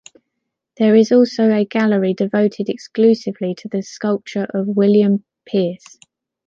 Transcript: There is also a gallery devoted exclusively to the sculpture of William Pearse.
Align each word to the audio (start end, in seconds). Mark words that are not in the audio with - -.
There 0.77 0.95
is 0.95 1.11
also 1.11 1.51
a 1.51 1.63
gallery 1.63 2.15
devoted 2.15 2.69
exclusively 2.69 3.53
to 3.53 3.67
the 3.67 3.83
sculpture 3.83 4.47
of 4.51 4.65
William 4.69 5.23
Pearse. 5.45 5.99